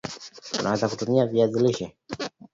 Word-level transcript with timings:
UNawezaje 0.59 0.91
kutumia 0.93 1.27
viazi 1.31 1.57
lishe 1.63 1.87